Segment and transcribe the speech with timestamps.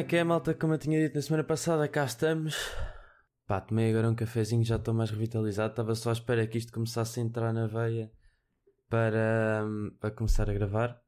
[0.00, 0.54] é que é, malta?
[0.54, 2.56] Como eu tinha dito na semana passada, cá estamos.
[3.46, 5.72] Pá, tomei agora um cafezinho, já estou mais revitalizado.
[5.72, 8.10] Estava só à espera que isto começasse a entrar na veia
[8.88, 10.98] para, hum, para começar a gravar.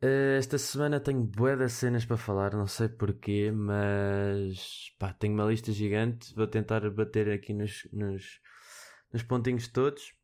[0.00, 5.34] Eh, esta semana tenho bué de cenas para falar, não sei porquê, mas pá, tenho
[5.34, 6.34] uma lista gigante.
[6.34, 8.40] Vou tentar bater aqui nos, nos,
[9.12, 10.14] nos pontinhos todos.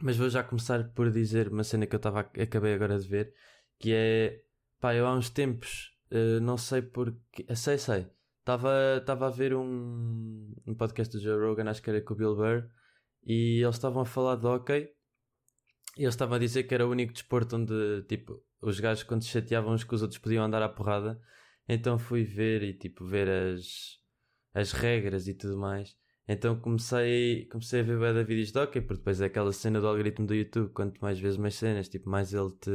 [0.00, 3.34] Mas vou já começar por dizer uma cena que eu tava, acabei agora de ver,
[3.78, 4.40] que é
[4.80, 8.06] pá, eu há uns tempos, eh, não sei porquê, eh, sei, sei,
[8.40, 12.36] estava a ver um, um podcast do Joe Rogan, acho que era com o Bill
[12.36, 12.68] Burr,
[13.24, 14.90] e eles estavam a falar de hockey,
[15.96, 19.22] e eles estavam a dizer que era o único desporto onde, tipo, os gajos quando
[19.22, 21.20] se chateavam uns com os outros podiam andar à porrada,
[21.68, 23.98] então fui ver e, tipo, ver as,
[24.54, 25.96] as regras e tudo mais.
[26.26, 29.86] Então comecei, comecei a ver da vídeos de hockey, porque depois é aquela cena do
[29.86, 32.70] algoritmo do YouTube, quanto mais vezes mais cenas, tipo, mais ele te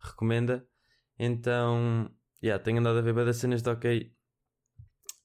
[0.00, 0.66] recomenda.
[1.18, 2.10] Então,
[2.44, 4.14] yeah, tenho andado a ver bem das cenas de hockey.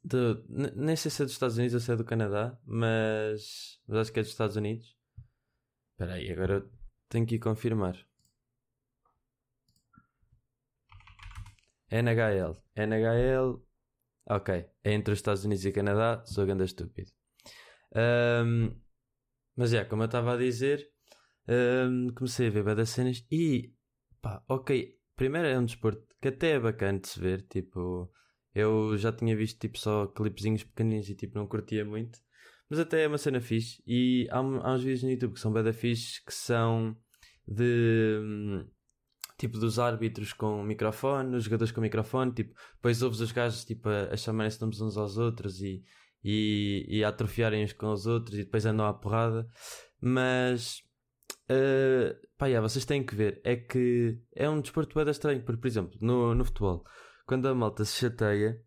[0.03, 0.41] De,
[0.75, 4.13] nem sei se é dos Estados Unidos ou se é do Canadá, mas, mas acho
[4.13, 4.97] que é dos Estados Unidos.
[5.91, 6.65] Espera aí, agora
[7.09, 7.97] tenho que ir confirmar.
[11.91, 12.55] NHL.
[12.75, 13.65] NHL.
[14.29, 14.65] Ok.
[14.83, 16.23] É entre os Estados Unidos e Canadá.
[16.25, 17.11] Sou ganda estúpido.
[17.95, 18.79] Um,
[19.55, 20.87] mas é, yeah, como eu estava a dizer,
[21.47, 23.73] um, comecei a ver bem das cenas e
[24.21, 24.98] pá, ok.
[25.19, 27.41] Primeiro é um desporto que até é bacana de se ver.
[27.41, 28.09] Tipo,
[28.55, 32.17] eu já tinha visto tipo só clipezinhos pequeninos e tipo não curtia muito.
[32.69, 33.83] Mas até é uma cena fixe.
[33.85, 36.95] E há, há uns vídeos no YouTube que são bem fixe que são
[37.45, 38.65] de
[39.37, 43.89] tipo dos árbitros com microfone, os jogadores com microfone, tipo, depois ouves os gajos tipo,
[43.89, 45.83] a, a chamarem-se nomes uns aos outros e,
[46.23, 49.45] e, e a atrofiarem uns com os outros e depois andam à porrada.
[49.99, 50.81] Mas
[51.51, 55.61] uh, pá, yeah, vocês têm que ver, é que é um desporto bem estranho, porque,
[55.61, 56.83] por exemplo, no, no futebol,
[57.25, 58.61] quando a malta se chateia,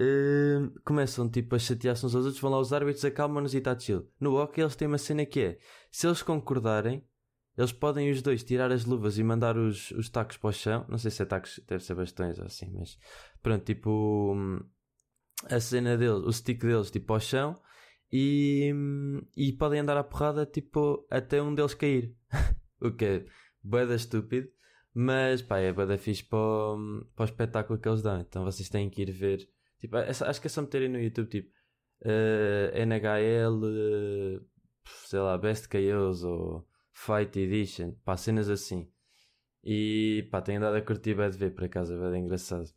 [0.00, 3.78] uh, começam tipo a chatear-se uns aos outros, vão lá os árbitros, acalmam-nos e está
[3.78, 4.10] chill.
[4.20, 5.58] No hockey eles têm uma cena que é,
[5.90, 7.04] se eles concordarem,
[7.56, 10.86] eles podem os dois tirar as luvas e mandar os, os tacos para o chão.
[10.88, 12.96] Não sei se é tacos, deve ser bastões ou assim, mas
[13.42, 14.36] pronto, tipo
[15.50, 17.60] a cena deles, o stick deles, tipo ao chão
[18.12, 18.72] e,
[19.36, 22.14] e podem andar à porrada, tipo até um deles cair.
[22.80, 23.24] o que é
[23.62, 24.48] boeda estúpido,
[24.94, 28.20] mas pá, é boeda fixe para o, para o espetáculo que eles dão.
[28.20, 29.48] Então vocês têm que ir ver.
[29.78, 31.50] Tipo, acho que é só meterem no YouTube, tipo
[32.04, 34.46] uh, NHL, uh,
[35.06, 38.90] sei lá, Best KOs ou Fight Edition, pá, cenas assim.
[39.64, 42.68] E pá, tenho andado a curtir bem de ver, por acaso, é engraçado.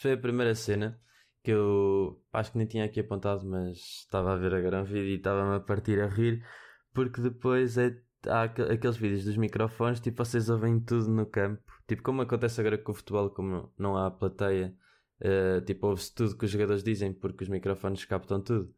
[0.00, 1.00] Foi a primeira cena
[1.46, 5.10] que eu acho que nem tinha aqui apontado, mas estava a ver agora um vídeo
[5.10, 6.44] e estava-me a partir a rir,
[6.92, 7.96] porque depois é,
[8.26, 12.76] há aqueles vídeos dos microfones, tipo, vocês ouvem tudo no campo, tipo, como acontece agora
[12.76, 14.74] com o futebol, como não há plateia,
[15.20, 18.74] uh, tipo, ouve-se tudo que os jogadores dizem, porque os microfones captam tudo.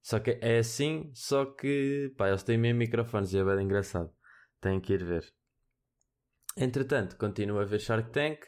[0.00, 4.10] Só que é assim, só que pá, eles têm mesmo microfones e é bem engraçado.
[4.62, 5.30] Têm que ir ver.
[6.56, 8.46] Entretanto, continuo a ver Shark Tank.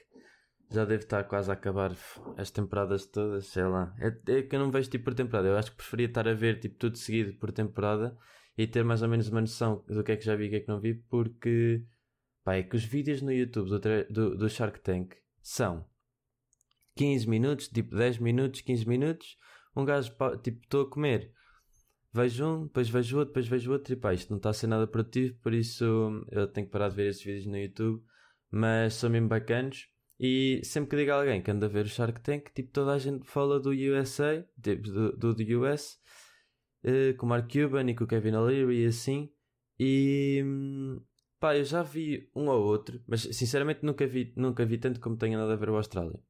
[0.71, 1.97] Já deve estar quase a acabar
[2.37, 3.95] as temporadas todas, sei lá.
[3.99, 5.49] É, é que eu não vejo tipo por temporada.
[5.49, 8.17] Eu acho que preferia estar a ver tipo tudo seguido por temporada
[8.57, 10.51] e ter mais ou menos uma noção do que é que já vi e o
[10.51, 11.85] que é que não vi, porque
[12.45, 15.85] pá, é que os vídeos no YouTube do, do, do Shark Tank são
[16.97, 19.37] 15 minutos, tipo 10 minutos, 15 minutos.
[19.75, 21.33] Um gajo, tipo, estou a comer
[22.13, 24.67] vejo um, depois vejo outro, depois vejo outro e pá, isto não está a ser
[24.67, 25.85] nada produtivo, por isso
[26.31, 28.03] eu tenho que parar de ver esses vídeos no YouTube,
[28.51, 29.89] mas são mesmo bacanos.
[30.23, 32.93] E sempre que digo a alguém que anda a ver o Shark Tank, tipo, toda
[32.93, 35.99] a gente fala do USA, tipo, do, do, US,
[36.85, 39.33] uh, com o Mark Cuban e com o Kevin O'Leary e assim.
[39.79, 40.45] E
[41.41, 45.17] pá, eu já vi um ou outro, mas sinceramente nunca vi, nunca vi tanto como
[45.17, 46.21] tenho andado a ver o Austrália.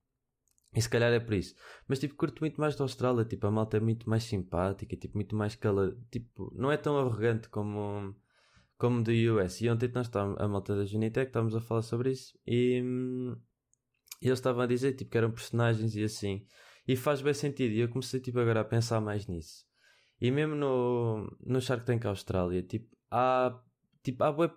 [0.72, 1.56] E se calhar é por isso.
[1.88, 3.24] Mas tipo, curto muito mais da Austrália.
[3.24, 5.96] Tipo, a malta é muito mais simpática, tipo, muito mais cala.
[6.12, 8.14] Tipo, não é tão arrogante como,
[8.78, 9.60] como do US.
[9.62, 12.38] E ontem nós estávamos, a malta da Junitec, estávamos a falar sobre isso.
[12.46, 12.80] E,
[14.20, 16.46] e eles estavam a dizer, tipo, que eram personagens e assim.
[16.86, 17.72] E faz bem sentido.
[17.72, 19.64] E eu comecei, tipo, agora a pensar mais nisso.
[20.20, 23.58] E mesmo no, no Shark Tank Austrália, tipo, há
[24.02, 24.54] tipo, há web,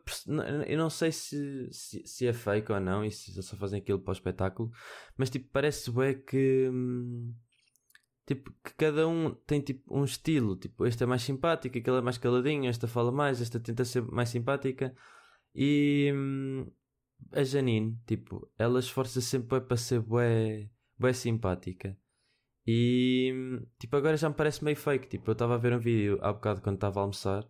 [0.68, 4.00] eu não sei se, se, se, é fake ou não, e se só fazem aquilo
[4.00, 4.72] para o espetáculo,
[5.18, 7.34] mas tipo, parece bem que hum,
[8.26, 12.02] tipo, que cada um tem tipo um estilo, tipo, este é mais simpático, aquele é
[12.02, 14.96] mais caladinho, esta fala mais, esta tenta ser mais simpática,
[15.56, 16.72] e hum,
[17.32, 21.98] a Janine, tipo, ela esforça sempre para ser bué, bué simpática.
[22.66, 25.08] E tipo, agora já me parece meio fake.
[25.08, 27.48] Tipo, eu estava a ver um vídeo há bocado quando estava a almoçar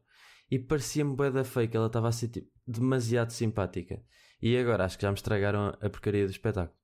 [0.49, 4.01] e parecia-me bué da fake, ela estava a ser tipo, demasiado simpática.
[4.41, 6.77] E agora acho que já me estragaram a porcaria do espetáculo.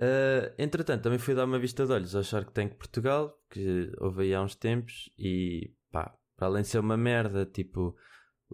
[0.00, 4.24] Uh, entretanto, também fui dar uma vista de olhos ao Shark Tank Portugal, que houve
[4.24, 7.96] aí há uns tempos, e pá, para além de ser uma merda, tipo,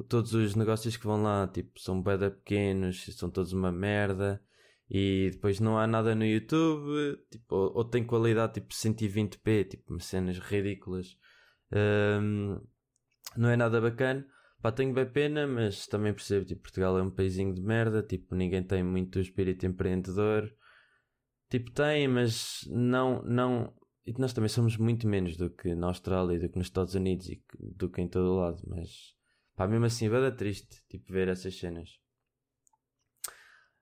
[0.05, 4.43] todos os negócios que vão lá, tipo, são beda pequenos, são todos uma merda,
[4.91, 10.00] e depois não há nada no YouTube, tipo, ou, ou tem qualidade tipo 120p, tipo,
[10.00, 11.17] cenas ridículas.
[11.73, 12.59] Um,
[13.37, 14.27] não é nada bacana.
[14.62, 18.35] Pá, tenho bem pena, mas também percebo, tipo, Portugal é um paísinho de merda, tipo,
[18.35, 20.53] ninguém tem muito espírito empreendedor.
[21.51, 23.73] Tipo, tem, mas não, não...
[24.06, 27.29] E nós também somos muito menos do que na Austrália, do que nos Estados Unidos
[27.29, 29.18] e do que em todo o lado, mas...
[29.58, 31.99] Pá, mesmo assim, vai dar triste, tipo, ver essas cenas.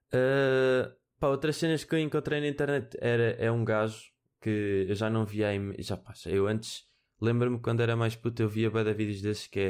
[0.09, 0.91] Uh,
[1.21, 5.11] pá, outras cenas que eu encontrei na internet era, é um gajo que eu já
[5.11, 5.61] não via aí...
[5.83, 6.87] Já, pá, eu antes
[7.21, 9.61] Lembro-me quando era mais puto eu via bada vídeos desses que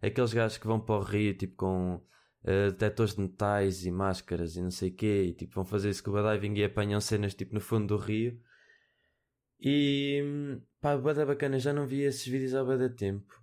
[0.00, 3.90] é aqueles gajos que vão para o rio tipo com uh, detectores de metais e
[3.90, 7.34] máscaras e não sei o quê e tipo vão fazer scuba diving e apanham cenas
[7.34, 8.40] tipo no fundo do rio
[9.60, 13.40] e pá, bada bacana, já não via esses vídeos há bada tempo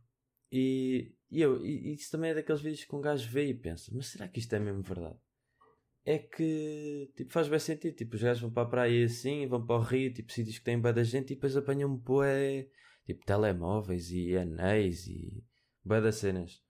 [0.51, 3.91] e, e eu, e, isso também é daqueles vídeos que um gajo vê e pensa,
[3.94, 5.18] mas será que isto é mesmo verdade?
[6.06, 9.65] É que tipo, faz bem sentido, tipo, os gajos vão para a praia assim, vão
[9.65, 12.68] para o rio, tipo, sítios que têm bada gente e depois apanham um poé
[13.06, 15.44] tipo telemóveis e anéis e
[15.83, 16.62] bué das cenas.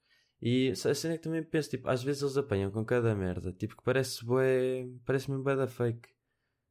[0.41, 3.53] E a cena é que também penso, tipo, às vezes eles apanham com cada merda,
[3.53, 6.09] tipo, que parece bué, parece-me bué da fake.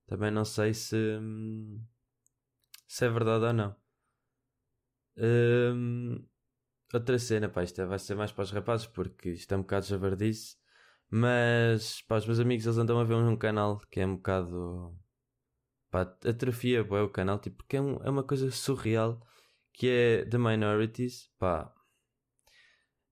[0.07, 0.97] Também não sei se,
[2.87, 3.77] se é verdade ou não.
[5.17, 6.25] Hum,
[6.93, 9.63] outra cena, pá, isto é, vai ser mais para os rapazes, porque isto é um
[9.63, 10.57] bocado javardice.
[11.11, 14.97] Mas, para os meus amigos, eles andam a ver um canal que é um bocado.
[15.91, 19.21] pá, atrofia, bué, o canal, tipo, porque é, um, é uma coisa surreal
[19.73, 21.73] que é The Minorities, pá.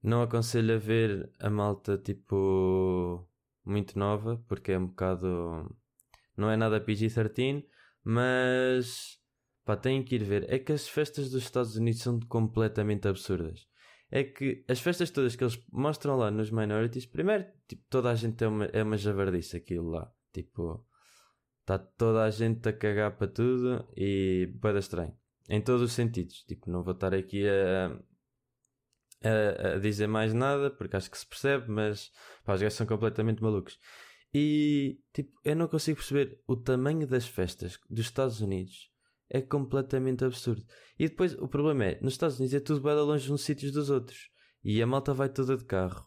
[0.02, 3.28] Não aconselho a ver a malta tipo
[3.64, 5.76] muito nova, porque é um bocado.
[6.36, 7.66] Não é nada PG-13,
[8.04, 9.18] mas
[9.64, 10.46] pá, têm que ir ver.
[10.52, 13.69] É que as festas dos Estados Unidos são completamente absurdas.
[14.10, 18.14] É que as festas todas que eles mostram lá nos Minorities, primeiro, tipo, toda a
[18.14, 20.12] gente é uma, é uma javardice aquilo lá.
[20.32, 20.84] Tipo,
[21.60, 25.14] está toda a gente a cagar para tudo e bada estranho
[25.50, 26.44] em todos os sentidos.
[26.44, 28.00] Tipo, não vou estar aqui a,
[29.22, 32.12] a, a, dizer mais nada, porque acho que se percebe, mas
[32.44, 33.78] pá, os gajos são completamente malucos.
[34.32, 38.88] E, tipo, eu não consigo perceber o tamanho das festas dos Estados Unidos.
[39.30, 40.64] É completamente absurdo.
[40.98, 43.88] E depois, o problema é, nos Estados Unidos é tudo bem longe uns sítios dos
[43.88, 44.28] outros.
[44.62, 46.04] E a malta vai toda de carro.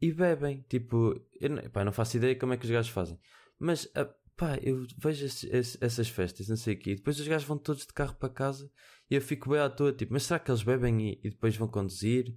[0.00, 0.64] E bebem.
[0.68, 3.18] Tipo, eu não, pá, não faço ideia como é que os gajos fazem.
[3.58, 4.04] Mas a,
[4.36, 5.24] pá, eu vejo
[5.80, 8.70] essas festas, não sei o quê, depois os gajos vão todos de carro para casa
[9.10, 11.56] e eu fico bem à toa, tipo, mas será que eles bebem e, e depois
[11.56, 12.36] vão conduzir?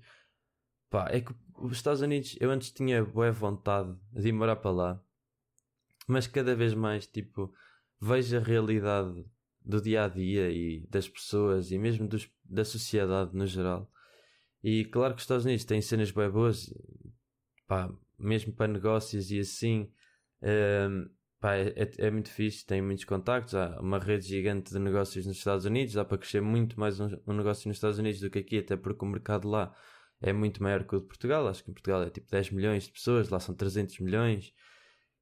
[0.89, 4.71] Pá, é que os Estados Unidos, eu antes tinha boa vontade de ir morar para
[4.71, 5.03] lá,
[6.07, 7.53] mas cada vez mais, tipo,
[7.99, 9.25] vejo a realidade
[9.65, 13.91] do dia a dia e das pessoas e mesmo dos, da sociedade no geral.
[14.63, 16.73] E claro que os Estados Unidos têm cenas bem boas,
[17.67, 19.91] pá, mesmo para negócios e assim.
[20.41, 21.09] Um,
[21.39, 25.25] pá, é, é, é, muito fixe, tem muitos contactos, há uma rede gigante de negócios
[25.25, 28.29] nos Estados Unidos, dá para crescer muito mais um, um, negócio nos Estados Unidos do
[28.29, 29.75] que aqui, até porque o mercado lá
[30.21, 32.85] é muito maior que o de Portugal, acho que em Portugal é tipo 10 milhões
[32.85, 34.53] de pessoas, lá são 300 milhões,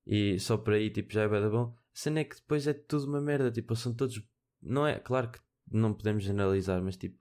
[0.06, 1.76] e só por aí tipo já é bem bom.
[1.94, 4.20] A cena é que depois é tudo uma merda, tipo, são todos,
[4.64, 5.40] não é, claro que
[5.72, 7.18] não podemos generalizar, mas tipo,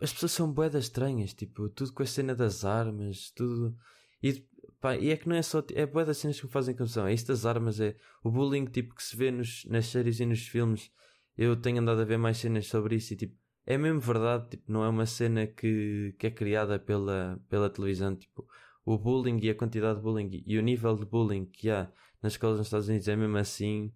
[0.00, 3.76] as pessoas são boedas estranhas, tipo, tudo com a cena das armas, tudo...
[4.22, 4.46] E
[4.80, 5.62] Pá, e é que não é só.
[5.74, 7.06] É boa das cenas que me fazem confusão.
[7.06, 10.26] É isto das armas, é o bullying tipo, que se vê nos, nas séries e
[10.26, 10.90] nos filmes.
[11.36, 13.36] Eu tenho andado a ver mais cenas sobre isso e tipo.
[13.64, 18.14] É mesmo verdade, tipo, não é uma cena que, que é criada pela, pela televisão.
[18.14, 18.46] Tipo,
[18.84, 21.90] o bullying e a quantidade de bullying e o nível de bullying que há
[22.22, 23.92] nas escolas nos Estados Unidos é mesmo assim.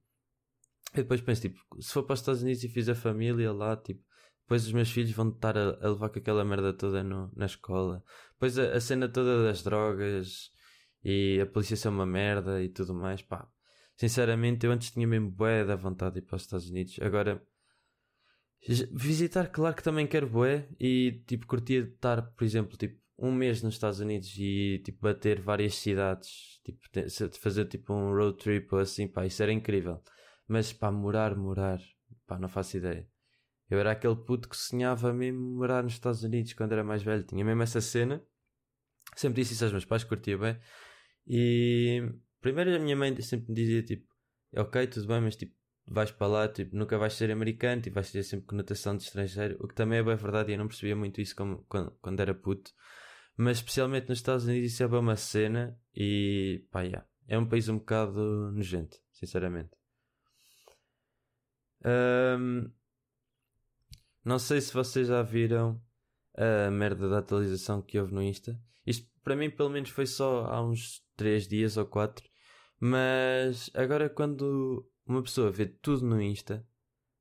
[0.92, 4.02] E depois penso, tipo, se for para os Estados Unidos e fizer família lá, tipo,
[4.42, 7.46] depois os meus filhos vão estar a, a levar com aquela merda toda no, na
[7.46, 8.02] escola.
[8.32, 10.50] Depois a, a, cena toda das drogas
[11.04, 13.48] e a polícia ser uma merda e tudo mais, pá.
[13.96, 16.98] Sinceramente, eu antes tinha mesmo bué da vontade de ir para os Estados Unidos.
[17.00, 17.40] Agora,
[18.92, 23.62] visitar, claro que também quero bué e, tipo, curtia estar, por exemplo, tipo, um mês
[23.62, 26.80] nos Estados Unidos e, tipo, bater várias cidades, tipo,
[27.40, 30.02] fazer, tipo, um road trip ou assim, pá, isso era incrível.
[30.50, 31.80] Mas, pá, morar, morar,
[32.26, 33.08] pá, não faço ideia.
[33.70, 37.22] Eu era aquele puto que sonhava mesmo morar nos Estados Unidos quando era mais velho.
[37.22, 38.20] Tinha mesmo essa cena.
[39.14, 40.58] Sempre disse isso aos meus pais, curtia bem.
[41.24, 42.02] E
[42.40, 44.08] primeiro a minha mãe sempre me dizia tipo,
[44.56, 45.54] ok, tudo bem, mas tipo,
[45.86, 49.56] vais para lá, tipo, nunca vais ser americano, tipo, vais ter sempre conotação de estrangeiro,
[49.60, 52.18] o que também é bem verdade e eu não percebia muito isso como, quando, quando
[52.18, 52.72] era puto.
[53.36, 57.46] Mas especialmente nos Estados Unidos isso é bem uma cena e pá, yeah, é um
[57.46, 59.79] país um bocado nojento, sinceramente.
[61.84, 62.70] Um,
[64.24, 65.80] não sei se vocês já viram
[66.34, 68.60] a merda da atualização que houve no Insta.
[68.86, 72.28] Isto para mim pelo menos foi só há uns 3 dias ou 4.
[72.78, 76.66] Mas agora quando uma pessoa vê tudo no Insta,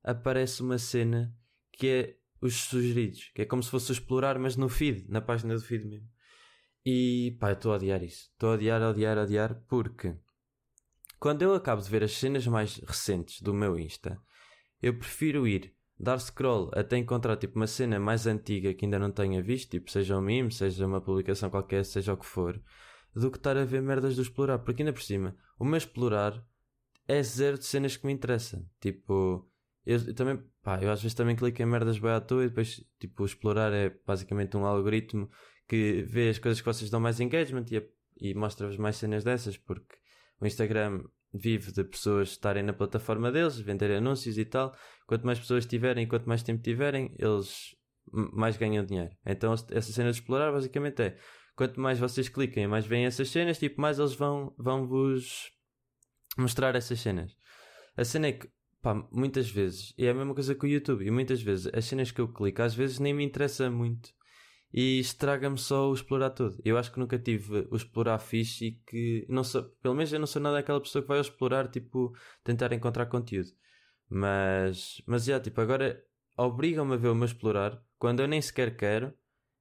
[0.02, 1.34] aparece uma cena
[1.72, 5.54] que é os sugeridos, que é como se fosse explorar, mas no feed, na página
[5.54, 6.08] do feed mesmo.
[6.84, 8.30] E pá, estou a odiar isso.
[8.32, 10.16] Estou a odiar, odiar, odiar, porque
[11.18, 14.18] quando eu acabo de ver as cenas mais recentes do meu Insta,
[14.82, 19.10] eu prefiro ir dar scroll até encontrar tipo uma cena mais antiga que ainda não
[19.10, 22.60] tenha visto, tipo seja um meme, seja uma publicação qualquer, seja o que for,
[23.14, 26.42] do que estar a ver merdas do explorar, porque ainda por cima, o meu explorar
[27.06, 28.64] é zero de cenas que me interessam.
[28.80, 29.46] Tipo,
[29.84, 32.82] eu também, pá, eu às vezes também clico em merdas bem à toa e depois,
[32.98, 35.28] tipo, explorar é basicamente um algoritmo
[35.68, 37.82] que vê as coisas que vocês dão mais engagement e,
[38.20, 39.96] e mostra-vos mais cenas dessas, porque
[40.40, 44.74] o Instagram vive de pessoas estarem na plataforma deles, vender anúncios e tal.
[45.06, 47.74] Quanto mais pessoas tiverem, quanto mais tempo tiverem, eles
[48.12, 49.10] mais ganham dinheiro.
[49.24, 51.16] Então essa cena de explorar basicamente é
[51.54, 55.52] quanto mais vocês cliquem, mais vêm essas cenas, tipo, mais eles vão, vão vos
[56.36, 57.36] mostrar essas cenas.
[57.96, 58.48] A cena é que,
[58.80, 61.84] pá, muitas vezes, e é a mesma coisa com o YouTube, e muitas vezes as
[61.84, 64.10] cenas que eu clico, às vezes nem me interessa muito
[64.72, 66.60] e estraga-me só o explorar tudo.
[66.64, 70.20] Eu acho que nunca tive o explorar fixe e que não sou, pelo menos eu
[70.20, 73.50] não sou nada aquela pessoa que vai explorar, tipo, tentar encontrar conteúdo.
[74.08, 76.02] Mas, mas já, tipo, agora
[76.36, 79.14] obrigam-me a ver o meu explorar quando eu nem sequer quero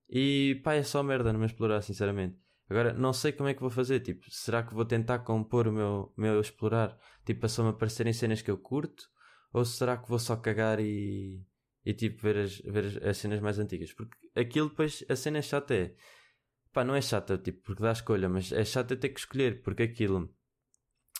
[0.10, 2.38] e pá, é só merda no meu explorar, sinceramente.
[2.70, 5.72] Agora, não sei como é que vou fazer, tipo, será que vou tentar compor o
[5.72, 9.06] meu, meu explorar, tipo, para só me aparecerem cenas que eu curto?
[9.52, 11.44] Ou será que vou só cagar e,
[11.86, 13.94] e tipo ver as, ver as, as, cenas mais antigas.
[13.94, 15.96] Porque aquilo depois, a cena é chata é.
[16.72, 19.84] Pá, não é chata, tipo, porque dá escolha, mas é chata ter que escolher, porque
[19.84, 20.34] aquilo.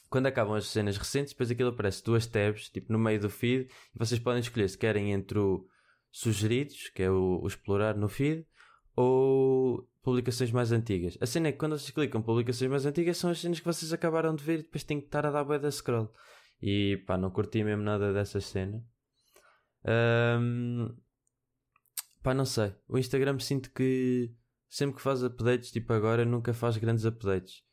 [0.10, 3.70] Quando acabam as cenas recentes, depois aquilo aparece duas tabs, tipo, no meio do feed,
[3.96, 5.68] e vocês podem escolher se querem entre o
[6.12, 8.46] sugeridos, que é o, o explorar no feed,
[8.96, 11.18] ou publicações mais antigas.
[11.22, 13.94] A cena é que quando vocês clicam publicações mais antigas são as cenas que vocês
[13.94, 16.12] acabaram de ver e depois têm que estar a dar bué da scroll.
[16.62, 18.84] E pá, não curti mesmo nada dessa cena.
[19.86, 20.96] Um,
[22.22, 22.74] pá, não sei.
[22.88, 24.34] O Instagram sinto que
[24.68, 27.64] sempre que faz updates, tipo agora, nunca faz grandes updates.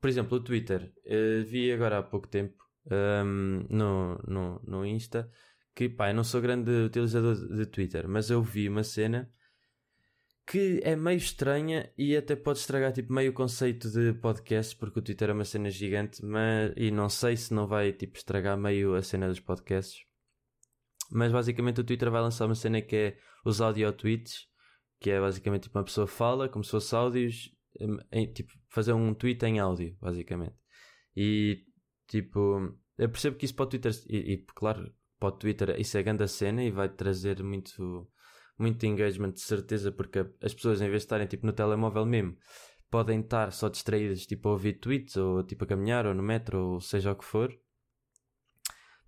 [0.00, 0.92] Por exemplo, o Twitter.
[1.04, 5.30] Uh, vi agora há pouco tempo um, no, no, no Insta
[5.74, 9.30] que pá, eu não sou grande utilizador de Twitter, mas eu vi uma cena
[10.46, 14.98] que é meio estranha e até pode estragar tipo meio o conceito de podcast, porque
[15.00, 18.56] o Twitter é uma cena gigante, mas e não sei se não vai tipo estragar
[18.56, 20.04] meio a cena dos podcasts.
[21.14, 24.48] Mas basicamente o Twitter vai lançar uma cena que é os audio tweets,
[24.98, 27.54] que é basicamente tipo uma pessoa fala como se fosse áudios,
[28.10, 30.56] em, tipo fazer um tweet em áudio, basicamente.
[31.16, 31.64] E
[32.08, 35.96] tipo, eu percebo que isso para o Twitter, e, e claro, para o Twitter isso
[35.96, 38.10] é grande a cena e vai trazer muito,
[38.58, 42.36] muito engagement de certeza, porque as pessoas em vez de estarem tipo no telemóvel mesmo,
[42.90, 46.72] podem estar só distraídas tipo a ouvir tweets ou tipo a caminhar ou no metro
[46.72, 47.56] ou seja o que for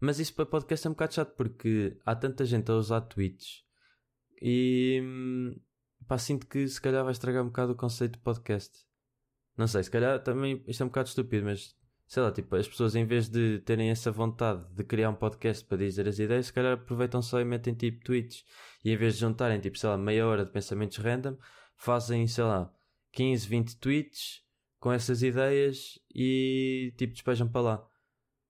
[0.01, 3.65] mas isso para podcast é um bocado chato porque há tanta gente a usar tweets
[4.41, 5.03] e
[6.07, 8.85] pá, sinto que se calhar vai estragar um bocado o conceito de podcast.
[9.57, 11.75] Não sei, se calhar também isto é um bocado estúpido, mas
[12.07, 15.65] sei lá, tipo, as pessoas em vez de terem essa vontade de criar um podcast
[15.65, 18.45] para dizer as ideias, se calhar aproveitam só e metem tipo tweets
[18.85, 21.37] e em vez de juntarem tipo, sei lá, meia hora de pensamentos random,
[21.77, 22.73] fazem, sei lá,
[23.13, 24.43] 15, 20 tweets
[24.79, 27.89] com essas ideias e tipo despejam para lá.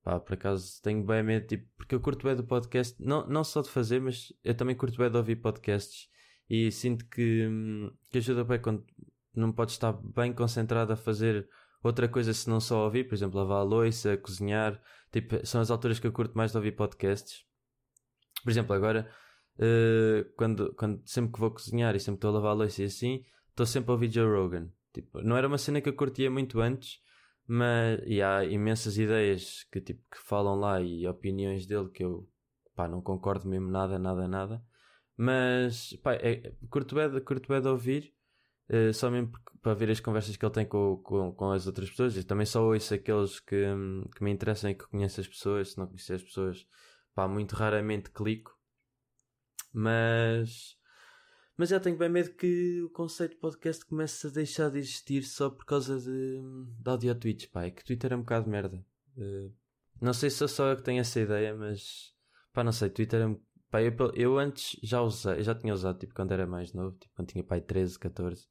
[0.06, 3.42] Pá, por acaso tenho bem medo, tipo, porque eu curto bem do podcast, não, não
[3.42, 6.08] só de fazer, mas eu também curto bem de ouvir podcasts
[6.48, 8.86] e sinto que, hum, que ajuda bem quando
[9.34, 11.48] não podes estar bem concentrado a fazer
[11.82, 15.72] outra coisa se não só ouvir, por exemplo, lavar a louça, cozinhar, tipo, são as
[15.72, 17.44] alturas que eu curto mais de ouvir podcasts.
[18.44, 19.10] Por exemplo, agora,
[19.58, 22.84] uh, quando, quando, sempre que vou cozinhar e sempre estou a lavar a louça e
[22.84, 24.68] assim, estou sempre a ouvir Joe Rogan.
[24.94, 27.00] Tipo, não era uma cena que eu curtia muito antes,
[27.46, 32.28] mas e há imensas ideias que, tipo, que falam lá e opiniões dele que eu
[32.74, 34.62] pá, não concordo mesmo nada, nada, nada.
[35.16, 38.14] Mas pá, é, curto bem curto bem de ouvir,
[38.70, 41.90] uh, só mesmo para ver as conversas que ele tem com, com, com as outras
[41.90, 42.16] pessoas.
[42.16, 43.64] E também só ouço aqueles que,
[44.14, 45.72] que me interessam e que conheço as pessoas.
[45.72, 46.66] Se não conhecer as pessoas,
[47.14, 48.56] pá, muito raramente clico.
[49.72, 50.75] Mas
[51.56, 55.22] mas já tenho bem medo que o conceito de podcast comece a deixar de existir
[55.22, 56.42] só por causa de,
[56.78, 57.64] de audio tweets, pá.
[57.64, 58.84] É que Twitter é um bocado merda.
[59.16, 59.50] Uh,
[60.00, 62.14] não sei se sou só eu que tenho essa ideia, mas
[62.52, 62.90] pá, não sei.
[62.90, 63.36] Twitter é.
[63.70, 67.14] Pá, eu, eu antes já usei, já tinha usado, tipo, quando era mais novo, tipo,
[67.16, 68.46] quando tinha pai 13, 14.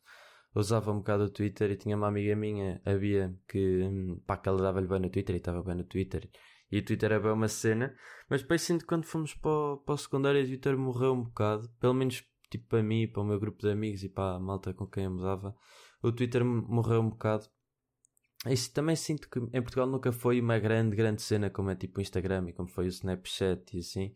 [0.56, 3.82] Usava um bocado o Twitter e tinha uma amiga minha, a Bia, que,
[4.26, 6.30] pá, que ela dava-lhe bem no Twitter e estava bem no Twitter
[6.72, 7.96] E o Twitter é bem uma cena.
[8.30, 11.24] Mas depois sinto que quando fomos para o, para o secundário, o Twitter morreu um
[11.24, 11.70] bocado.
[11.80, 12.24] Pelo menos
[12.58, 15.06] tipo para mim, para o meu grupo de amigos e para a malta com quem
[15.06, 15.56] eu mudava.
[16.02, 17.48] O Twitter morreu um bocado.
[18.48, 22.00] Isso também sinto que em Portugal nunca foi uma grande, grande cena como é tipo
[22.00, 24.16] o Instagram e como foi o Snapchat e assim.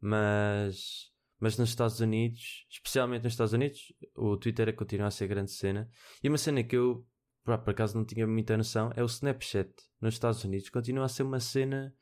[0.00, 1.10] Mas,
[1.40, 5.88] mas nos Estados Unidos, especialmente nos Estados Unidos, o Twitter continua a ser grande cena.
[6.22, 7.06] E uma cena que eu,
[7.44, 9.72] por acaso, não tinha muita noção é o Snapchat.
[10.00, 11.94] Nos Estados Unidos continua a ser uma cena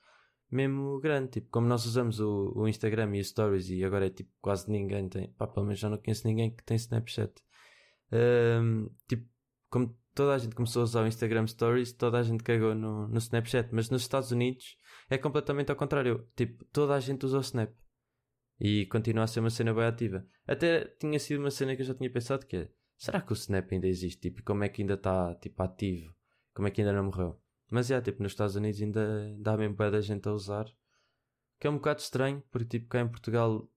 [0.51, 1.31] mesmo grande.
[1.31, 4.71] Tipo, como nós usamos o, o Instagram e os Stories e agora é tipo quase
[4.71, 5.33] ninguém tem.
[5.33, 7.33] Pá, pelo menos já não conheço ninguém que tem Snapchat.
[8.13, 9.29] Um, tipo,
[9.69, 13.09] como toda a gente começou a usar o Instagram Stories, toda a gente cagou no,
[13.09, 13.69] no Snapchat.
[13.73, 14.77] Mas nos Estados Unidos
[15.09, 16.29] é completamente ao contrário.
[16.37, 17.71] Tipo, toda a gente usa o Snap.
[18.61, 20.27] E continua a ser uma cena bem ativa.
[20.47, 23.35] Até tinha sido uma cena que eu já tinha pensado que é, será que o
[23.35, 24.21] Snap ainda existe?
[24.21, 26.15] Tipo, como é que ainda está tipo, ativo?
[26.53, 27.41] Como é que ainda não morreu?
[27.71, 30.67] Mas é, tipo, nos Estados Unidos ainda dá bem bem da gente a usar.
[31.59, 33.69] Que é um bocado estranho, porque tipo, cá em Portugal,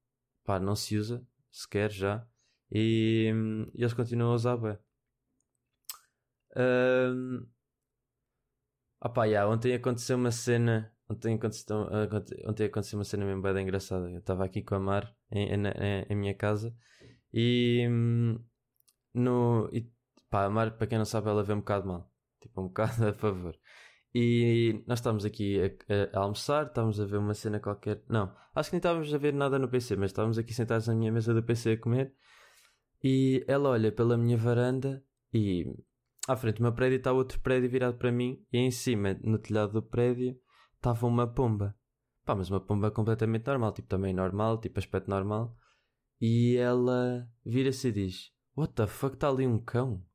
[0.43, 2.27] pá, não se usa, sequer já.
[2.71, 3.31] E,
[3.75, 4.77] e eles continuam a usar bem.
[6.55, 7.45] Um,
[9.05, 10.89] Opa, yeah, ontem aconteceu uma cena.
[11.09, 11.77] Ontem aconteceu,
[12.47, 14.09] ontem aconteceu uma cena mesmo bem engraçada.
[14.09, 15.61] Eu estava aqui com a Mar em, em,
[16.09, 16.73] em minha casa
[17.33, 17.85] e,
[19.13, 19.91] no, e
[20.29, 22.09] pá, a Mar, para quem não sabe, ela vê um bocado mal.
[22.39, 23.59] Tipo, um bocado a favor.
[24.15, 28.03] E nós estávamos aqui a, a, almoçar, estávamos a ver uma cena qualquer.
[28.07, 30.93] Não, acho que nem estávamos a ver nada no PC, mas estávamos aqui sentados na
[30.93, 32.13] minha mesa do PC a comer.
[33.03, 35.03] E ela olha pela minha varanda
[35.33, 35.65] e
[36.27, 39.39] à frente do meu prédio está outro prédio virado para mim e em cima, no
[39.39, 40.39] telhado do prédio,
[40.75, 41.75] estava uma pomba.
[42.23, 45.57] Pá, mas uma pomba completamente normal, tipo também normal, tipo aspecto normal.
[46.21, 50.05] E ela vira-se e diz: What the fuck, está ali um cão?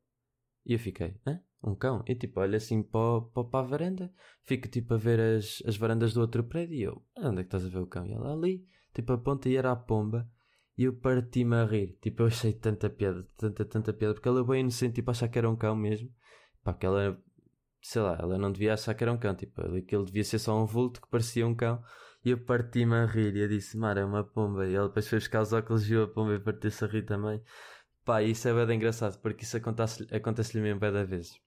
[0.65, 1.43] E eu fiquei: Hã?
[1.63, 2.05] Um cão?
[2.07, 4.13] E tipo, olha assim para, para, a varanda,
[4.45, 6.75] fica tipo a ver as, as varandas do outro prédio.
[6.75, 8.07] E eu: Onde é que estás a ver o cão?
[8.07, 10.29] E ela ali, tipo a ponta e era a pomba.
[10.77, 11.99] E eu parti-me a rir.
[12.01, 14.15] Tipo, eu achei tanta piada, tanta, tanta piada.
[14.15, 16.09] Porque ela é bem inocente, tipo, achar que era um cão mesmo.
[16.63, 17.21] Pá, porque ela,
[17.83, 19.35] sei lá, ela não devia achar que era um cão.
[19.35, 21.83] Tipo, aquilo devia ser só um vulto que parecia um cão.
[22.25, 23.35] E eu parti-me a rir.
[23.35, 24.67] E eu disse, Mara, é uma pomba.
[24.69, 27.43] E ela depois foi buscar os óculos viu a pomba e partiu-se a rir também.
[28.05, 31.41] Pá, isso é bem engraçado, porque isso acontece-lhe acontece mesmo bem da vez.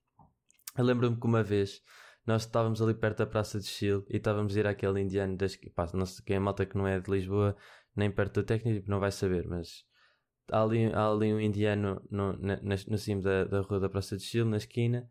[0.78, 1.82] Eu lembro-me que uma vez
[2.26, 5.56] nós estávamos ali perto da Praça de Chile e estávamos a ir àquele indiano das,
[5.76, 7.56] pá, não sei quem é malta que não é de Lisboa
[7.96, 9.84] nem perto do técnico, tipo, não vai saber, mas
[10.52, 14.16] há ali, há ali um indiano no, na, no cimo da, da rua da Praça
[14.16, 15.10] de Chile, na esquina,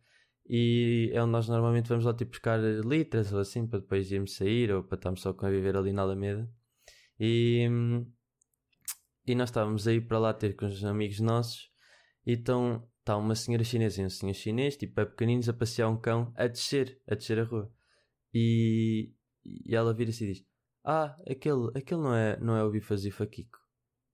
[0.48, 4.34] e é onde nós normalmente vamos lá tipo buscar litras ou assim, para depois irmos
[4.34, 6.50] sair ou para estarmos só a viver ali na Alameda.
[7.18, 7.68] E,
[9.26, 11.70] e nós estávamos aí para lá ter com os amigos nossos,
[12.26, 15.88] e então está uma senhora chinesa e um senhor chinês, tipo, é pequeninos, a passear
[15.88, 17.72] um cão a descer, a descer a rua.
[18.32, 19.12] E,
[19.44, 20.46] e ela vira-se e diz:
[20.84, 23.58] ah, aquele, aquele não é, não é o Bifas e Fakiko.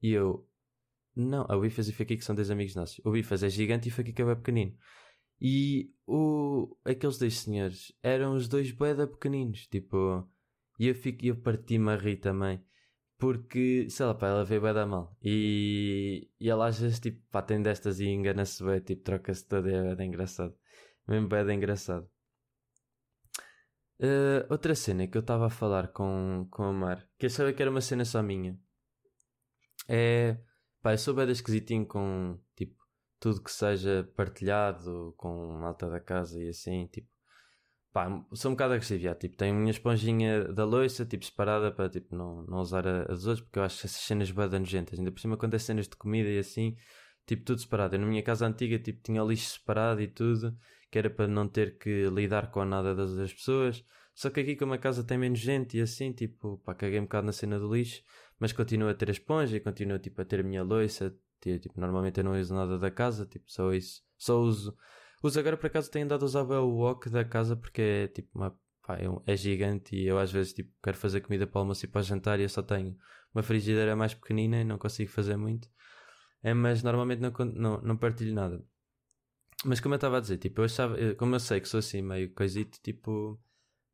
[0.03, 0.49] E eu,
[1.15, 3.01] não, o Bifas e Fakiko são dois amigos nossos.
[3.05, 4.77] O Bifas é gigante e o Fakiko é pequenino.
[5.41, 10.27] E o, aqueles dois senhores eram os dois boeda pequeninos, tipo,
[10.79, 12.63] e eu, fico, eu parti-me a rir também.
[13.19, 15.17] Porque, sei lá, pá, ela veio da mal.
[15.23, 19.71] E, e ela às vezes, tipo, pá, tem destas e engana-se bem, tipo, troca-se toda,
[19.71, 20.55] é bem engraçado.
[21.09, 22.09] Mesmo bem engraçado.
[23.99, 27.63] Uh, outra cena que eu estava a falar com, com a Mar, que achava que
[27.63, 28.59] era uma cena só minha,
[29.89, 30.39] é.
[30.83, 32.77] Pá, eu sou bem esquisitinho com, tipo,
[33.21, 37.09] tudo que seja partilhado com malta da casa e assim, tipo.
[37.97, 41.73] Pá, sou um bocado agressivo, já, tipo, tenho a minha esponjinha da loiça, tipo, separada
[41.73, 44.99] para, tipo, não, não usar as outras, porque eu acho essas cenas bem nojentas.
[44.99, 46.77] Ainda por cima, quando é cenas de comida e assim,
[47.27, 47.97] tipo, tudo separado.
[47.97, 50.55] Eu, na minha casa antiga, tipo, tinha lixo separado e tudo
[50.91, 53.83] que era para não ter que lidar com nada das outras pessoas.
[54.15, 57.05] Só que aqui, como a casa tem menos gente e assim, tipo, pá, caguei um
[57.05, 58.03] bocado na cena do lixo,
[58.39, 61.17] mas continuo a ter a esponja e continuo tipo, a ter a minha loiça.
[61.41, 64.03] Tipo, normalmente eu não uso nada da casa, tipo, só isso.
[64.19, 64.77] Só uso.
[65.27, 68.39] Uso agora por acaso tenho andado a usar o wok da casa porque é tipo
[68.39, 71.85] uma, pá, é, é, gigante e eu às vezes tipo, quero fazer comida para almoço
[71.85, 72.97] e para jantar e eu só tenho
[73.35, 75.69] uma frigideira mais pequenina e não consigo fazer muito.
[76.45, 78.65] É, mas normalmente não, não, não partilho nada.
[79.65, 82.03] Mas como eu estava a dizer, tipo, eu achava, como eu sei que sou assim
[82.03, 83.33] meio coisito, tipo,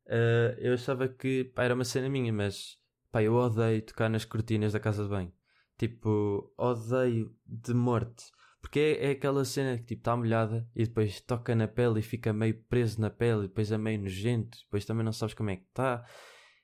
[0.05, 2.77] uh, eu achava que pá, era uma cena minha, mas
[3.11, 5.33] pá, eu odeio tocar nas cortinas da casa de banho.
[5.79, 8.25] Tipo, odeio de morte.
[8.63, 12.01] Porque é, é aquela cena que tipo está molhada e depois toca na pele e
[12.01, 15.49] fica meio preso na pele e depois é meio nojento, depois também não sabes como
[15.49, 16.05] é que está.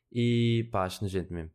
[0.10, 1.52] E pá, acho nojento mesmo.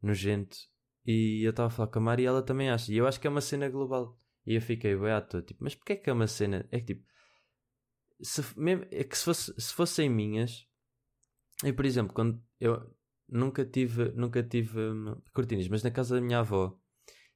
[0.00, 0.56] Nojento.
[1.04, 2.92] E eu estava a falar com a Mari e ela também acha.
[2.92, 4.16] E eu acho que é uma cena global.
[4.46, 6.66] E eu fiquei bem à toa, tipo, mas porquê é que é uma cena?
[6.70, 7.04] É que tipo,
[8.22, 10.64] se, mesmo, é que se, fosse, se fossem minhas,
[11.64, 12.94] E por exemplo, quando eu
[13.28, 16.80] nunca tive, nunca tive hum, cortinas, mas na casa da minha avó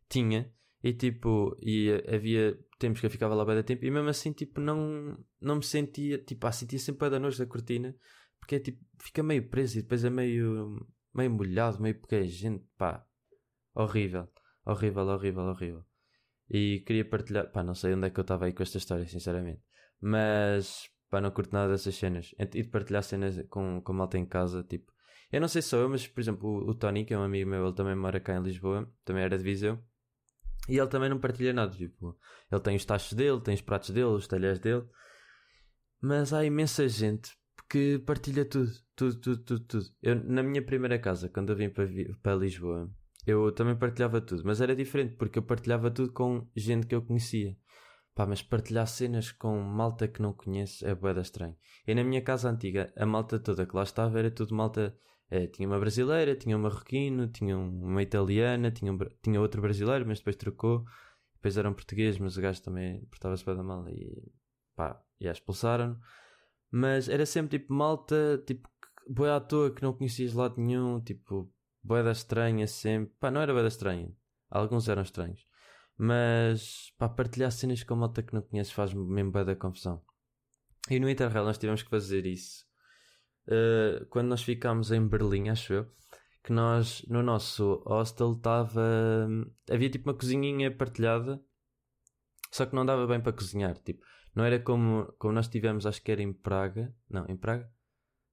[0.08, 4.08] tinha, e tipo, e havia tempos que eu ficava lá bem da tempo, e mesmo
[4.08, 7.94] assim, tipo, não, não me sentia, tipo, ah, sentia sempre da noite da cortina,
[8.40, 12.64] porque é tipo, fica meio preso e depois é meio, meio molhado, meio é gente,
[12.76, 13.06] pá,
[13.74, 14.28] horrível,
[14.66, 15.84] horrível, horrível, horrível.
[16.50, 19.06] E queria partilhar, pá, não sei onde é que eu estava aí com esta história,
[19.06, 19.62] sinceramente,
[20.00, 24.26] mas, pá, não curto nada dessas cenas, e de partilhar cenas com, com malta em
[24.26, 24.92] casa, tipo,
[25.30, 27.48] eu não sei só eu, mas por exemplo, o, o Tony, que é um amigo
[27.48, 29.78] meu, ele também mora cá em Lisboa, também era de Viseu.
[30.68, 32.16] E ele também não partilha nada, tipo,
[32.50, 34.84] ele tem os tachos dele, tem os pratos dele, os talheres dele.
[36.00, 37.32] Mas há imensa gente
[37.68, 39.84] que partilha tudo, tudo, tudo, tudo, tudo.
[40.02, 41.88] Eu, na minha primeira casa, quando eu vim para,
[42.22, 42.90] para Lisboa,
[43.26, 47.02] eu também partilhava tudo, mas era diferente porque eu partilhava tudo com gente que eu
[47.02, 47.56] conhecia.
[48.14, 51.56] Pá, mas partilhar cenas com malta que não conheço é boeda estranho.
[51.86, 54.94] E na minha casa antiga, a malta toda que lá estava era tudo malta
[55.32, 60.06] é, tinha uma brasileira, tinha um marroquino, tinha uma italiana, tinha, um, tinha outro brasileiro,
[60.06, 60.84] mas depois trocou.
[61.36, 64.30] Depois eram portugueses, mas o gajo também portava-se bem da mal e
[64.76, 65.98] pá, e expulsaram.
[66.70, 68.68] Mas era sempre tipo malta, tipo,
[69.08, 71.50] boa à toa que não conhecias de lado nenhum, tipo,
[71.82, 73.14] boeda estranha sempre.
[73.18, 74.14] Pá, não era boeda estranha.
[74.50, 75.46] Alguns eram estranhos.
[75.96, 80.02] Mas, pá, partilhar cenas com malta que não conheces faz mesmo boeda confusão.
[80.90, 82.70] E no Interrail nós tivemos que fazer isso
[83.48, 85.86] uh, quando nós ficámos em Berlim, acho eu,
[86.42, 89.28] que nós no nosso hostel estava.
[89.70, 91.40] havia tipo uma cozinhinha partilhada,
[92.50, 93.76] só que não dava bem para cozinhar.
[93.78, 96.94] Tipo, não era como, como nós tivemos, acho que era em Praga.
[97.08, 97.70] Não, em Praga?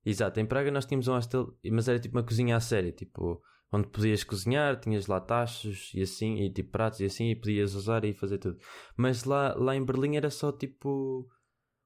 [0.05, 3.41] Exato, em Praga nós tínhamos um hostel, mas era tipo uma cozinha a sério, tipo,
[3.71, 7.75] onde podias cozinhar, tinhas lá tachos e assim, e tipo pratos e assim, e podias
[7.75, 8.57] usar e fazer tudo.
[8.97, 11.29] Mas lá, lá em Berlim era só tipo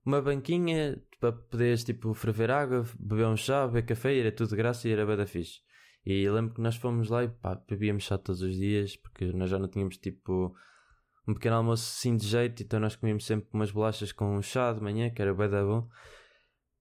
[0.06, 4.56] uma banquinha para poderes tipo ferver água, beber um chá, beber café, era tudo de
[4.56, 5.62] graça e era bem da fixe.
[6.06, 9.50] E lembro que nós fomos lá e pá, bebíamos chá todos os dias porque nós
[9.50, 10.54] já não tínhamos tipo
[11.28, 14.74] um pequeno almoço assim de jeito, então nós comíamos sempre umas bolachas com um chá
[14.74, 15.88] de manhã, que era bem da bom.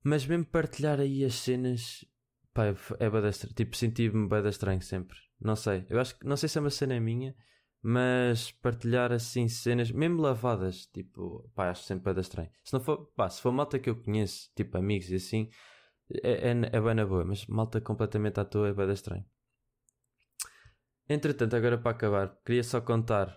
[0.03, 2.05] Mas mesmo partilhar aí as cenas,
[2.53, 3.55] pá, é bem da estranho.
[3.55, 5.17] Tipo, senti-me bem da estranho sempre.
[5.41, 7.35] Não sei, eu acho que, não sei se é uma cena minha,
[7.83, 12.51] mas partilhar assim cenas, mesmo lavadas, tipo, pá, acho sempre é estranho.
[12.63, 15.51] Se não for, pá, se for malta que eu conheço, tipo amigos e assim,
[16.23, 19.25] é, é, é bem na boa, mas malta completamente à toa é bem estranho.
[21.09, 23.29] Entretanto, agora para acabar, queria só contar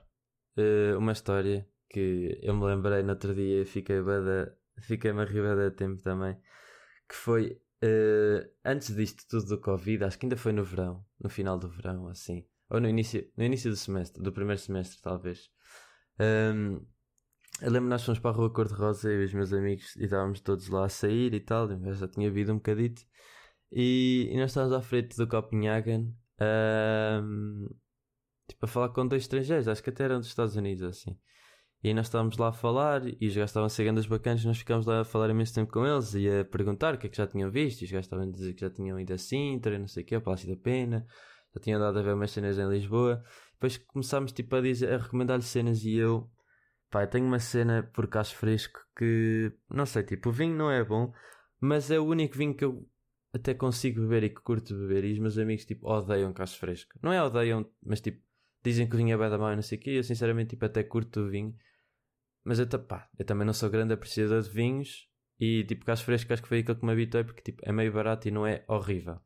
[0.57, 5.25] uh, uma história que eu me lembrei no outro dia e fiquei bada, fiquei-me a
[5.25, 6.37] rir a tempo também,
[7.09, 11.29] que foi uh, antes disto tudo do Covid, acho que ainda foi no verão, no
[11.29, 15.49] final do verão, assim ou no início, no início do semestre, do primeiro semestre, talvez.
[16.19, 16.85] Um,
[17.61, 20.67] eu lembro nós fomos para a rua Cor-de-Rosa e os meus amigos e estávamos todos
[20.67, 23.01] lá a sair e tal, eu já tinha havido um bocadito.
[23.71, 27.67] E, e nós estávamos à frente do Copenhagen um,
[28.47, 31.17] tipo, a falar com dois estrangeiros, acho que até eram dos Estados Unidos assim.
[31.83, 34.57] E nós estávamos lá a falar e os gajos estavam a ser grandes bacanas nós
[34.57, 37.17] ficámos lá a falar imenso tempo com eles e a perguntar o que é que
[37.17, 37.81] já tinham visto.
[37.81, 40.15] E os gajos estavam a dizer que já tinham ido assim, não sei o que,
[40.15, 41.05] a Palácio da Pena
[41.55, 43.23] já tinha andado a ver umas cenas em Lisboa.
[43.53, 46.29] Depois começámos tipo, a, dizer, a recomendar-lhe cenas e eu,
[46.91, 50.83] pá, tenho uma cena por caso fresco que, não sei, tipo, o vinho não é
[50.83, 51.13] bom,
[51.59, 52.87] mas é o único vinho que eu
[53.33, 55.05] até consigo beber e que curto beber.
[55.05, 56.97] E os meus amigos, tipo, odeiam cacho fresco.
[57.01, 58.21] Não é odeiam, mas tipo,
[58.63, 59.91] dizem que o vinho é bem da mão não sei o quê.
[59.91, 61.55] Eu, sinceramente, tipo, até curto o vinho.
[62.43, 65.09] Mas eu, pá, eu também não sou grande apreciador de vinhos.
[65.39, 67.91] E tipo, cacho fresco acho que foi aquilo que me habituei porque tipo, é meio
[67.91, 69.19] barato e não é horrível.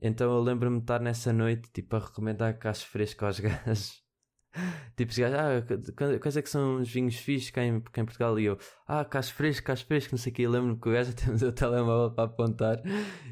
[0.00, 4.02] Então eu lembro-me de estar nessa noite, tipo, a recomendar cacho fresco aos gajos.
[4.96, 8.04] tipo, os gajos, ah, quais é que são os vinhos fixos cá em, cá em
[8.04, 8.38] Portugal?
[8.38, 10.42] E eu, ah, cacho fresco, cacho fresco, não sei o.
[10.42, 12.82] Eu lembro-me que o gajo até me deu o telemóvel para apontar.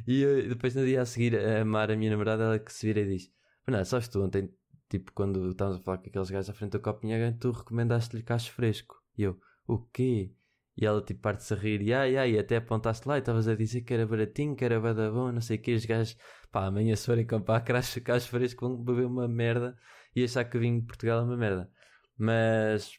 [0.07, 2.87] E eu, depois no dia a seguir, a Mara, a minha namorada, ela que se
[2.87, 3.31] vira e diz:
[3.67, 4.51] Não, sabes tu, ontem,
[4.89, 8.53] tipo, quando estávamos a falar com aqueles gajos à frente do Copenhagen, tu recomendaste-lhe cacho
[8.53, 8.97] fresco.
[9.17, 10.33] E eu, o quê?
[10.81, 13.57] E ela tipo parte-se a rir, e ai ai, até apontaste lá e estavas a
[13.57, 16.17] dizer que era baratinho, que era bada bom, não sei o que, os gajos,
[16.53, 19.77] pá, amanhã se forem comprar crash, crash fresco vão beber uma merda
[20.15, 21.69] e achar que vinho de Portugal é uma merda.
[22.17, 22.93] Mas,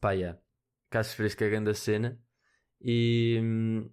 [0.00, 0.38] pá, yeah,
[0.90, 2.20] cacho fresco é a grande cena.
[2.80, 3.90] E, hum,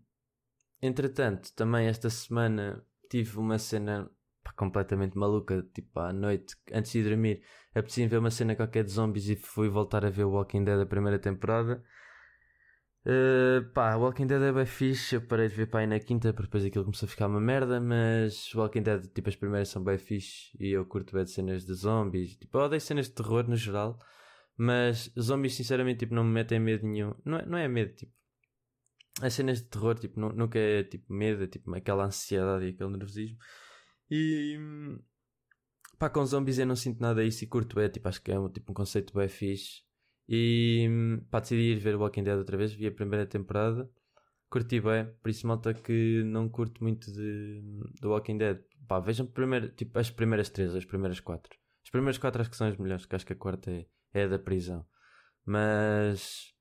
[0.82, 4.10] entretanto, também esta semana tive uma cena
[4.44, 8.92] pá, completamente maluca, tipo à noite, antes de dormir, apetecia ver uma cena qualquer de
[8.92, 11.84] zombies e fui voltar a ver o Walking Dead a primeira temporada.
[13.06, 15.16] Uh, pá, Walking Dead é bem fixe.
[15.16, 17.40] Eu parei de ver pá, aí na quinta, porque depois aquilo começou a ficar uma
[17.42, 17.80] merda.
[17.80, 20.52] Mas Walking Dead, tipo, as primeiras são bem fixe.
[20.60, 22.36] E eu curto bem de cenas de zombies.
[22.36, 23.98] Tipo, eu odeio cenas de terror no geral.
[24.58, 27.14] Mas zombies, sinceramente, tipo, não me metem medo nenhum.
[27.24, 28.12] Não é, não é medo, tipo.
[29.22, 32.70] as cenas de terror, tipo, nu- nunca é tipo medo, é tipo aquela ansiedade e
[32.70, 33.38] aquele nervosismo.
[34.12, 34.58] E
[35.98, 38.40] pá, com zombies eu não sinto nada disso e curto é, tipo, acho que é
[38.40, 39.82] um, tipo, um conceito bem fixe.
[40.32, 40.88] E
[41.32, 43.90] pá, decidi ir ver o Walking Dead outra vez, vi a primeira temporada,
[44.48, 47.64] curti bem, por isso malta que não curto muito de,
[48.00, 51.58] do Walking Dead, pá, vejam primeiro, tipo, as primeiras três, as primeiras quatro.
[51.84, 54.28] As primeiras quatro acho que são as melhores, que acho que a quarta é, é
[54.28, 54.86] da prisão.
[55.44, 56.54] Mas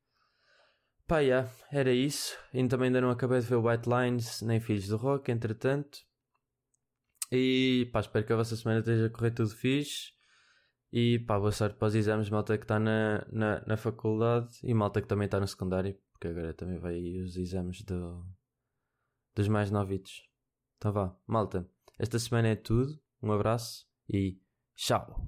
[1.06, 2.38] pá, yeah, era isso.
[2.54, 5.98] Ainda também ainda não acabei de ver White Lines nem Filhos do Rock, entretanto.
[7.30, 10.17] E pá, espero que a vossa semana esteja a correr tudo fixe.
[10.92, 14.72] E pá, boa sorte para os exames, malta que está na, na, na faculdade e
[14.72, 18.24] malta que também está no secundário, porque agora também vai aí os exames do,
[19.34, 20.26] dos mais novitos.
[20.78, 22.98] Então vá, malta, esta semana é tudo.
[23.22, 24.40] Um abraço e
[24.76, 25.26] tchau!